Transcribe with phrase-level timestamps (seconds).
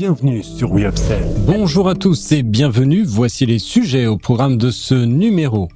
[0.00, 0.86] Bienvenue sur We
[1.46, 3.02] Bonjour à tous et bienvenue.
[3.02, 5.68] Voici les sujets au programme de ce numéro.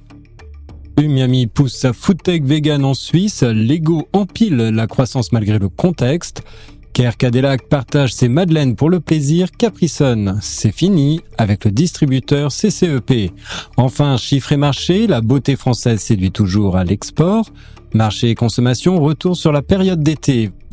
[0.97, 3.43] Miami pousse sa foodtech vegan en Suisse.
[3.43, 6.43] Lego empile la croissance malgré le contexte.
[6.93, 9.51] Kerr Cadillac partage ses madeleines pour le plaisir.
[9.51, 13.33] Capricon, c'est fini avec le distributeur CCEP.
[13.75, 17.51] Enfin, chiffre et marché, la beauté française séduit toujours à l'export.
[17.93, 20.51] Marché et consommation, retour sur la période d'été.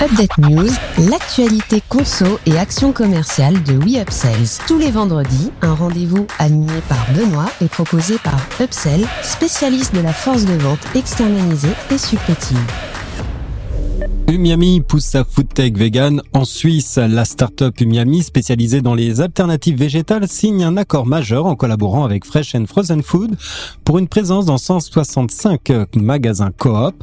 [0.00, 0.70] Update News,
[1.10, 4.64] l'actualité conso et action commerciale de WeUpsells.
[4.68, 10.12] Tous les vendredis, un rendez-vous animé par Benoît et proposé par Upsell, spécialiste de la
[10.12, 12.64] force de vente externalisée et supplétive.
[14.28, 16.98] Umiami pousse sa foodtech vegan en Suisse.
[16.98, 22.26] La startup Umiami, spécialisée dans les alternatives végétales, signe un accord majeur en collaborant avec
[22.26, 23.36] Fresh and Frozen Food
[23.84, 26.94] pour une présence dans 165 magasins coop.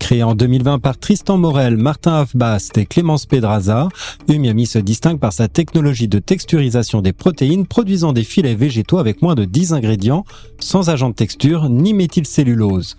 [0.00, 3.88] Créé en 2020 par Tristan Morel, Martin Afbast et Clémence Pedraza,
[4.28, 9.22] Umiami se distingue par sa technologie de texturisation des protéines produisant des filets végétaux avec
[9.22, 10.24] moins de 10 ingrédients,
[10.58, 12.96] sans agent de texture ni méthylcellulose.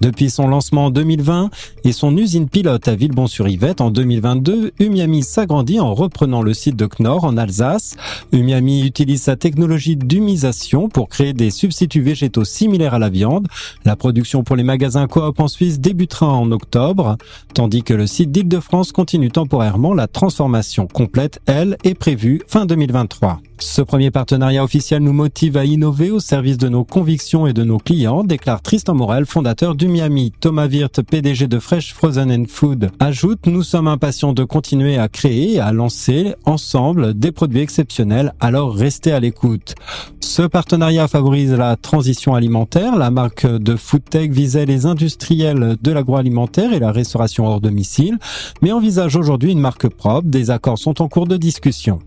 [0.00, 1.50] Depuis son lancement en 2020
[1.84, 6.86] et son usine pilote à Villebon-sur-Yvette en 2022, Umiami s'agrandit en reprenant le site de
[6.86, 7.96] Knorr en Alsace.
[8.32, 13.46] Umiami utilise sa technologie d'humisation pour créer des substituts végétaux similaires à la viande.
[13.84, 17.16] La production pour les magasins coop en Suisse débutera en octobre,
[17.54, 19.94] tandis que le site d'Île-de-France continue temporairement.
[19.94, 23.40] La transformation complète, elle, est prévue fin 2023.
[23.64, 27.64] Ce premier partenariat officiel nous motive à innover au service de nos convictions et de
[27.64, 30.32] nos clients, déclare Tristan Morel, fondateur du Miami.
[30.38, 35.54] Thomas Wirth, PDG de Fresh Frozen Food, ajoute Nous sommes impatients de continuer à créer
[35.54, 39.74] et à lancer ensemble des produits exceptionnels, alors restez à l'écoute.
[40.20, 42.96] Ce partenariat favorise la transition alimentaire.
[42.96, 48.18] La marque de Foodtech visait les industriels de l'agroalimentaire et la restauration hors domicile,
[48.60, 50.28] mais envisage aujourd'hui une marque propre.
[50.28, 52.00] Des accords sont en cours de discussion.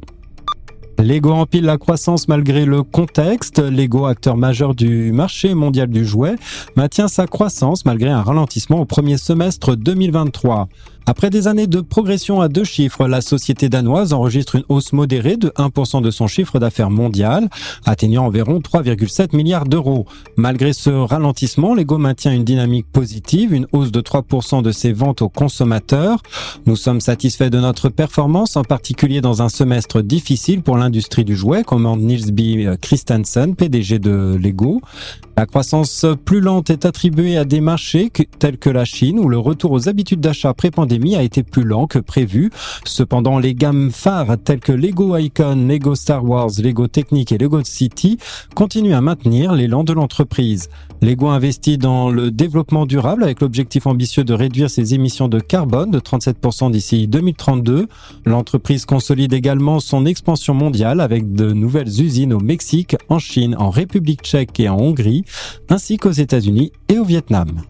[0.99, 3.59] Lego empile la croissance malgré le contexte.
[3.59, 6.35] Lego, acteur majeur du marché mondial du jouet,
[6.75, 10.67] maintient sa croissance malgré un ralentissement au premier semestre 2023.
[11.09, 15.37] Après des années de progression à deux chiffres, la société danoise enregistre une hausse modérée
[15.37, 17.47] de 1% de son chiffre d'affaires mondial,
[17.85, 20.05] atteignant environ 3,7 milliards d'euros.
[20.35, 25.21] Malgré ce ralentissement, Lego maintient une dynamique positive, une hausse de 3% de ses ventes
[25.21, 26.21] aux consommateurs.
[26.65, 31.37] Nous sommes satisfaits de notre performance, en particulier dans un semestre difficile pour l'industrie du
[31.37, 32.75] jouet, commande Niels B.
[32.81, 34.81] Christensen, PDG de Lego.
[35.37, 39.37] La croissance plus lente est attribuée à des marchés tels que la Chine où le
[39.37, 40.55] retour aux habitudes d'achat
[41.15, 42.51] a été plus lent que prévu.
[42.85, 47.63] Cependant, les gammes phares telles que Lego Icon, Lego Star Wars, Lego Technic et Lego
[47.63, 48.17] City
[48.55, 50.69] continuent à maintenir l'élan de l'entreprise.
[51.01, 55.91] Lego investit dans le développement durable avec l'objectif ambitieux de réduire ses émissions de carbone
[55.91, 57.87] de 37% d'ici 2032.
[58.25, 63.69] L'entreprise consolide également son expansion mondiale avec de nouvelles usines au Mexique, en Chine, en
[63.69, 65.23] République tchèque et en Hongrie
[65.69, 67.61] ainsi qu'aux États-Unis et au Vietnam.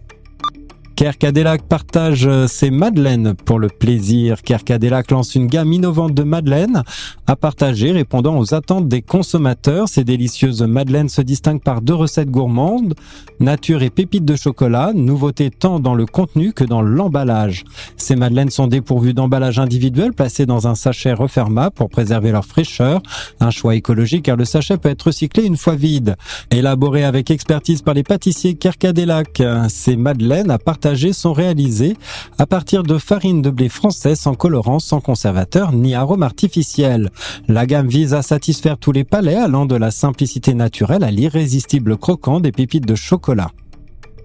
[0.98, 4.42] Cadillac partage euh, ses madeleines pour le plaisir.
[4.42, 6.82] Cadillac lance une gamme innovante de madeleines
[7.28, 9.88] à partager répondant aux attentes des consommateurs.
[9.88, 12.94] Ces délicieuses madeleines se distinguent par deux recettes gourmandes,
[13.38, 17.62] nature et pépites de chocolat, nouveauté tant dans le contenu que dans l'emballage.
[17.96, 23.02] Ces madeleines sont dépourvues d'emballage individuel placé dans un sachet refermable pour préserver leur fraîcheur.
[23.38, 26.16] Un choix écologique car le sachet peut être recyclé une fois vide.
[26.50, 31.96] Élaboré avec expertise par les pâtissiers Cadillac, ces madeleines à partager sont réalisés
[32.38, 37.10] à partir de farine de blé français sans colorant, sans conservateur ni arôme artificiel.
[37.46, 41.96] La gamme vise à satisfaire tous les palais allant de la simplicité naturelle à l'irrésistible
[41.96, 43.50] croquant des pépites de chocolat.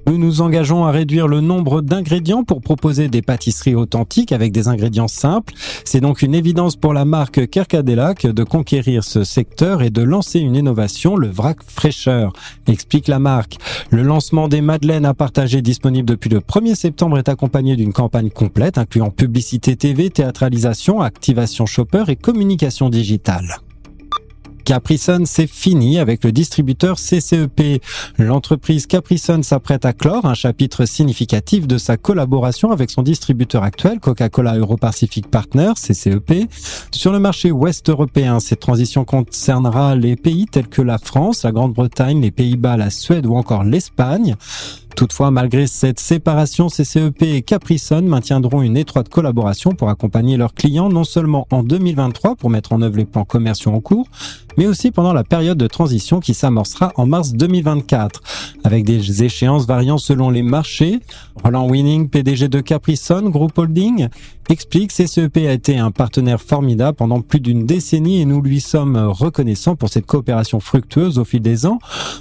[0.06, 4.68] Nous nous engageons à réduire le nombre d'ingrédients pour proposer des pâtisseries authentiques avec des
[4.68, 5.54] ingrédients simples.
[5.86, 10.40] C'est donc une évidence pour la marque Kerkadelac de conquérir ce secteur et de lancer
[10.40, 12.34] une innovation, le vrac fraîcheur,
[12.68, 13.58] explique la marque.
[13.92, 18.30] Le lancement des madeleines à partager disponible depuis le 1er septembre est accompagné d'une campagne
[18.30, 23.63] complète incluant publicité TV, théâtralisation, activation shopper et communication digitale.
[24.64, 27.82] Capricon, c'est fini avec le distributeur CCEP.
[28.18, 34.00] L'entreprise Capricon s'apprête à clore un chapitre significatif de sa collaboration avec son distributeur actuel,
[34.00, 36.50] Coca-Cola Euro-Pacific Partners, CCEP.
[36.92, 41.52] Sur le marché ouest européen, cette transition concernera les pays tels que la France, la
[41.52, 44.36] Grande-Bretagne, les Pays-Bas, la Suède ou encore l'Espagne.
[44.96, 50.90] Toutefois, malgré cette séparation, CCEP et Caprison maintiendront une étroite collaboration pour accompagner leurs clients
[50.90, 54.08] non seulement en 2023 pour mettre en œuvre les plans commerciaux en cours,
[54.58, 58.22] mais aussi pendant la période de transition qui s'amorcera en mars 2024,
[58.64, 61.00] avec des échéances variant selon les marchés.
[61.44, 64.10] Roland Winning, PDG de Caprison Group Holding,
[64.50, 68.98] explique CCEP a été un partenaire formidable pendant plus d'une décennie et nous lui sommes
[68.98, 71.80] reconnaissants pour cette coopération fructueuse au fil des ans.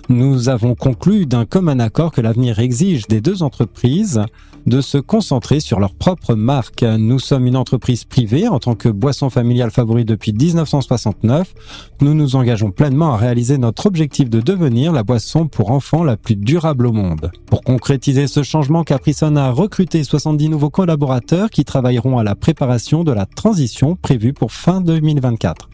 [0.08, 4.22] Nous avons conclu d'un commun accord que l'avenir exige des deux entreprises
[4.66, 6.82] de se concentrer sur leur propre marque.
[6.82, 11.52] Nous sommes une entreprise privée en tant que boisson familiale favorite depuis 1969.
[12.00, 16.16] Nous nous engageons pleinement à réaliser notre objectif de devenir la boisson pour enfants la
[16.16, 17.32] plus durable au monde.
[17.46, 23.04] Pour concrétiser ce changement, Caprison a recruté 70 nouveaux collaborateurs qui travailleront à la préparation
[23.04, 25.68] de la transition prévue pour fin 2024.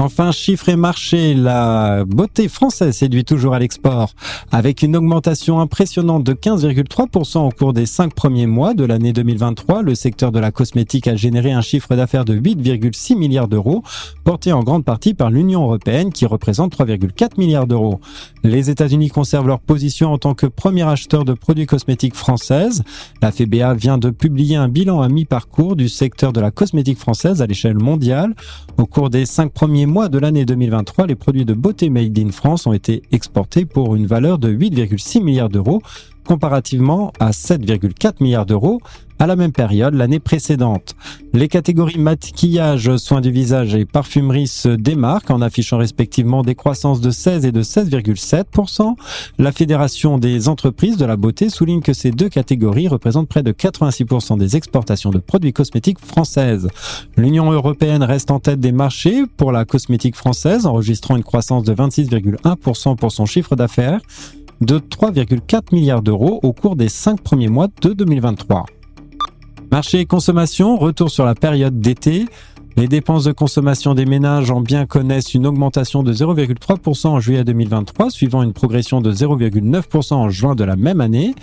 [0.00, 4.14] Enfin, chiffre et marché, la beauté française séduit toujours à l'export,
[4.52, 9.82] avec une augmentation impressionnante de 15,3% au cours des cinq premiers mois de l'année 2023.
[9.82, 13.82] Le secteur de la cosmétique a généré un chiffre d'affaires de 8,6 milliards d'euros,
[14.22, 17.98] porté en grande partie par l'Union européenne qui représente 3,4 milliards d'euros.
[18.44, 22.84] Les États-Unis conservent leur position en tant que premier acheteur de produits cosmétiques françaises.
[23.20, 27.42] La FBA vient de publier un bilan à mi-parcours du secteur de la cosmétique française
[27.42, 28.36] à l'échelle mondiale.
[28.76, 32.30] Au cours des cinq premiers mois de l'année 2023, les produits de beauté made in
[32.30, 35.82] France ont été exportés pour une valeur de 8,6 milliards d'euros,
[36.28, 38.82] comparativement à 7,4 milliards d'euros
[39.18, 40.94] à la même période l'année précédente.
[41.32, 47.00] Les catégories maquillage, soins du visage et parfumerie se démarquent en affichant respectivement des croissances
[47.00, 48.94] de 16 et de 16,7%.
[49.38, 53.50] La Fédération des entreprises de la beauté souligne que ces deux catégories représentent près de
[53.50, 56.68] 86% des exportations de produits cosmétiques françaises.
[57.16, 61.74] L'Union européenne reste en tête des marchés pour la cosmétique française, enregistrant une croissance de
[61.74, 64.00] 26,1% pour son chiffre d'affaires
[64.60, 68.66] de 3,4 milliards d'euros au cours des cinq premiers mois de 2023.
[69.70, 72.26] Marché et consommation, retour sur la période d'été.
[72.76, 77.44] Les dépenses de consommation des ménages en biens connaissent une augmentation de 0,3% en juillet
[77.44, 81.34] 2023, suivant une progression de 0,9% en juin de la même année.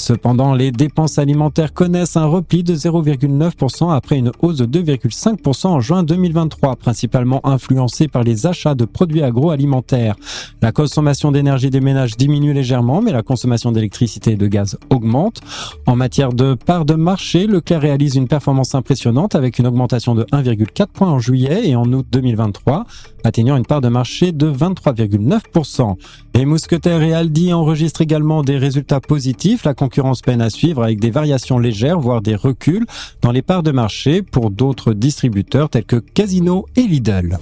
[0.00, 5.80] Cependant, les dépenses alimentaires connaissent un repli de 0,9% après une hausse de 2,5% en
[5.80, 10.16] juin 2023, principalement influencée par les achats de produits agroalimentaires.
[10.62, 15.42] La consommation d'énergie des ménages diminue légèrement, mais la consommation d'électricité et de gaz augmente.
[15.86, 20.24] En matière de part de marché, Leclerc réalise une performance impressionnante avec une augmentation de
[20.32, 22.86] 1,4 points en juillet et en août 2023,
[23.22, 25.96] atteignant une part de marché de 23,9%.
[26.34, 29.64] Les Mousquetaires et Aldi enregistrent également des résultats positifs.
[29.64, 32.86] La concurrence peine à suivre avec des variations légères, voire des reculs
[33.22, 37.40] dans les parts de marché pour d'autres distributeurs tels que Casino et Lidl.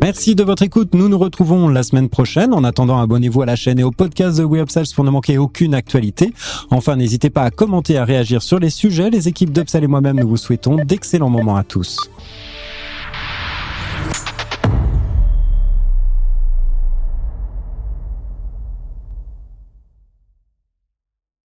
[0.00, 0.94] Merci de votre écoute.
[0.94, 2.54] Nous nous retrouvons la semaine prochaine.
[2.54, 5.74] En attendant, abonnez-vous à la chaîne et au podcast de WeUpsells pour ne manquer aucune
[5.74, 6.32] actualité.
[6.70, 9.10] Enfin, n'hésitez pas à commenter, à réagir sur les sujets.
[9.10, 12.10] Les équipes d'Upsell et moi-même, nous vous souhaitons d'excellents moments à tous.